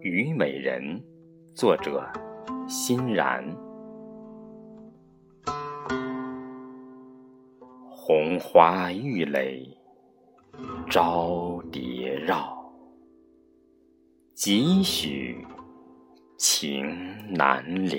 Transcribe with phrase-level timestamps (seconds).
[0.00, 0.80] 虞美人》，
[1.56, 2.08] 作者
[2.68, 3.44] 欣然。
[7.90, 9.76] 红花玉垒，
[10.88, 12.72] 朝蝶绕，
[14.34, 15.44] 几许
[16.38, 17.98] 情难了。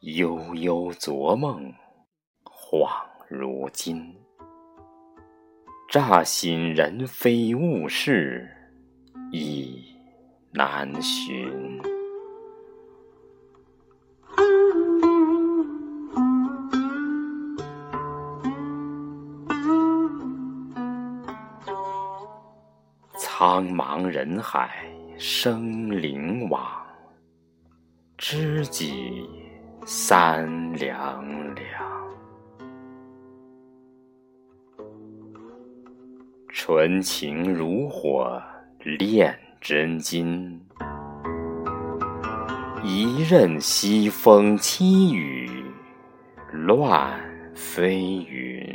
[0.00, 1.72] 悠悠昨梦，
[2.44, 2.88] 恍
[3.28, 4.23] 如今。
[5.94, 8.50] 乍醒人非物是，
[9.30, 9.80] 已
[10.50, 11.80] 难寻。
[23.16, 24.68] 苍茫人海
[25.16, 26.60] 生灵往。
[28.18, 29.30] 知己
[29.86, 31.24] 三两，
[36.56, 38.40] 纯情如火
[38.84, 40.60] 炼真金，
[42.84, 45.50] 一任西风凄雨
[46.52, 47.20] 乱
[47.56, 48.73] 飞云。